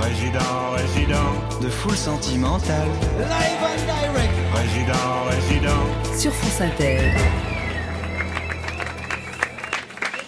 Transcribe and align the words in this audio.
Résident, 0.00 0.70
résident, 0.76 1.62
de 1.62 1.68
foule 1.68 1.96
sentimentale. 1.96 2.88
Live 3.18 3.62
and 3.62 3.80
direct. 3.86 4.34
résident, 4.54 5.24
résident. 5.30 6.18
sur 6.18 6.32
France 6.32 6.60
Inter. 6.60 6.98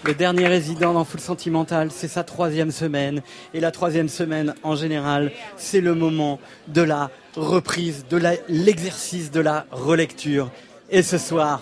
Le 0.05 0.15
dernier 0.15 0.47
résident 0.47 0.95
dans 0.95 1.05
Full 1.05 1.21
Sentimental, 1.21 1.91
c'est 1.91 2.09
sa 2.09 2.25
troisième 2.25 2.71
semaine. 2.71 3.21
Et 3.53 3.61
la 3.61 3.71
troisième 3.71 4.09
semaine, 4.09 4.55
en 4.63 4.75
général, 4.75 5.33
c'est 5.59 5.83
le 5.83 5.95
moment 5.95 6.41
de 6.69 6.81
la 6.81 7.11
reprise, 7.37 8.07
de 8.09 8.19
l'exercice 8.49 9.31
de 9.31 9.41
la 9.41 9.67
relecture. 9.71 10.51
Et 10.89 11.03
ce 11.03 11.19
soir, 11.19 11.61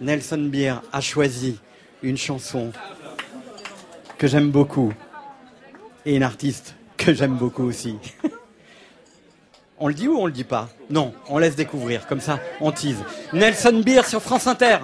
Nelson 0.00 0.48
Beer 0.50 0.76
a 0.90 1.02
choisi 1.02 1.58
une 2.02 2.16
chanson 2.16 2.72
que 4.22 4.28
j'aime 4.28 4.52
beaucoup. 4.52 4.92
Et 6.06 6.14
une 6.14 6.22
artiste 6.22 6.76
que 6.96 7.12
j'aime 7.12 7.34
beaucoup 7.34 7.64
aussi. 7.64 7.98
On 9.80 9.88
le 9.88 9.94
dit 9.94 10.06
ou 10.06 10.16
on 10.16 10.26
le 10.26 10.32
dit 10.32 10.44
pas? 10.44 10.68
Non, 10.90 11.12
on 11.28 11.38
laisse 11.38 11.56
découvrir, 11.56 12.06
comme 12.06 12.20
ça, 12.20 12.38
on 12.60 12.70
tease. 12.70 13.02
Nelson 13.32 13.82
Beer 13.84 14.02
sur 14.04 14.22
France 14.22 14.46
Inter. 14.46 14.78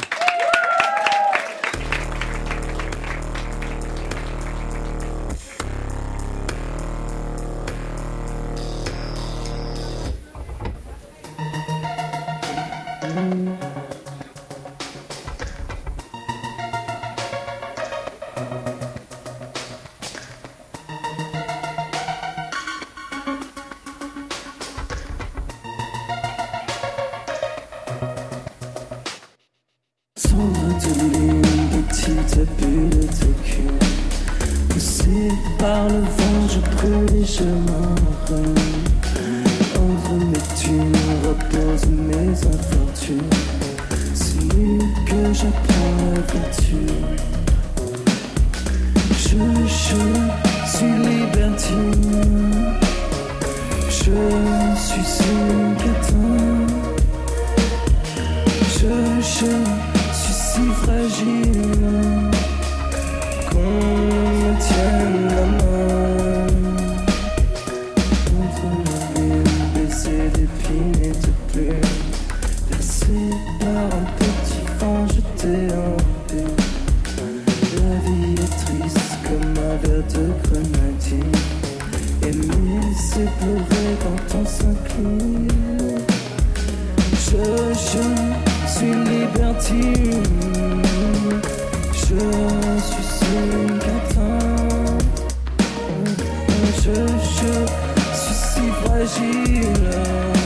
Sombre 30.38 30.68
de 30.78 30.90
lune, 31.00 31.42
petite 31.88 32.36
bulle 32.58 32.90
de 32.90 33.28
cul 33.42 33.74
Poussé 34.68 35.32
par 35.58 35.88
le 35.88 35.98
vent, 35.98 36.46
je 36.48 36.60
brûle 36.76 37.20
et 37.20 37.26
je 37.26 37.42
m'en 37.42 37.96
Entre 39.74 40.12
mes 40.30 40.44
thunes 40.56 41.02
reposent 41.24 41.90
mes 41.90 42.30
infortunes 42.54 43.34
Celui 44.14 44.78
que 45.06 45.20
j'apprends 45.34 45.96
la 46.14 46.20
vertu 46.32 46.82
Je, 49.10 49.38
je 49.66 50.00
suis 50.68 50.94
libertine 51.02 52.14
Je 53.88 54.14
suis 54.76 55.04
son 55.04 55.74
catin 55.78 56.38
je, 58.80 59.20
je 59.20 59.87
si 60.58 60.70
fragile 60.82 61.62
qu'on 63.50 64.56
tienne 64.66 65.20
la 65.28 65.44
main. 65.56 66.46
Entre 68.40 68.68
lune, 69.14 69.56
baiser 69.74 70.24
d'épines 70.34 71.02
et 71.02 71.10
de 71.10 71.32
plumes, 71.52 71.98
percé 72.68 73.16
par 73.60 73.84
un 73.98 74.06
petit 74.18 74.64
vent 74.80 75.06
jeté 75.06 75.54
en 75.74 75.96
bulle. 76.28 76.60
La 77.76 77.94
vie 78.04 78.34
est 78.34 78.54
triste 78.64 79.14
comme 79.24 79.54
un 79.64 79.76
verre 79.82 80.06
de 80.14 80.24
grenadine. 80.42 81.38
Aimer, 82.22 82.86
c'est 82.96 83.30
pleurer 83.38 83.90
quand 84.02 84.38
on 84.40 84.44
s'incline. 84.44 85.48
Je, 87.12 87.42
je 87.74 88.47
suis 88.68 88.86
libertine. 88.86 90.22
Je 91.92 92.04
suis 92.04 93.36
une 93.52 93.78
catin. 93.78 94.98
Je, 96.76 96.94
je 97.36 97.52
suis 98.14 98.34
si 98.34 98.70
fragile 98.82 100.37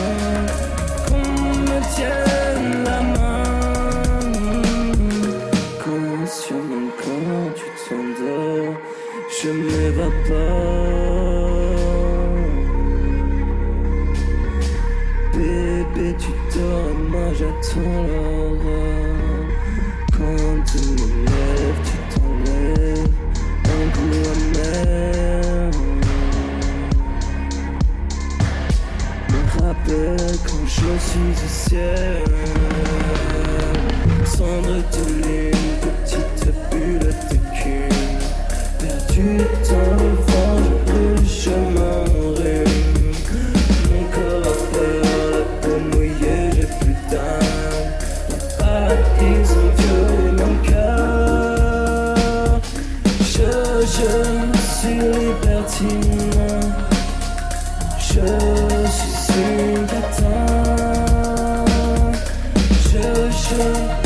Tu 16.19 16.29
dors 16.55 16.91
et 16.91 17.11
moi 17.11 17.29
j'attends 17.33 17.81
l'aurore. 17.81 19.49
Quand 20.13 20.55
tu 20.67 20.79
me 20.89 21.07
lèves, 21.25 21.81
tu 21.85 21.97
t'enlèves 22.15 23.15
un 23.65 23.85
goût 23.95 24.15
amer. 24.33 25.71
Me 29.31 29.41
rappelle 29.63 30.37
quand 30.47 30.65
je 30.67 30.71
suis 30.71 31.33
au 31.33 31.49
ciel. 31.49 32.25
Cendre 34.27 34.83
de 34.93 35.05
lune, 35.23 35.73
petite 35.81 36.45
bulle 36.71 36.99
de 37.31 37.37
cœur. 50.69 52.61
Je, 53.21 53.51
suis 54.79 55.01
libertine. 55.01 56.73
Je 57.99 58.27
suis 59.25 59.75
catin. 59.87 60.47
Je, 62.85 63.07
je 63.31 64.02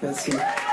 Foi 0.00 0.08
assim. 0.08 0.69